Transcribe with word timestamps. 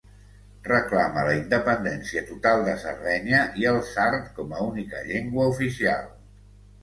Reclama 0.67 1.25
la 1.27 1.33
independència 1.39 2.23
total 2.29 2.63
de 2.69 2.73
Sardenya 2.85 3.41
i 3.63 3.69
el 3.73 3.77
sard 3.91 4.31
com 4.39 4.55
a 4.61 4.65
única 4.69 5.03
llengua 5.11 5.47
oficial. 5.53 6.11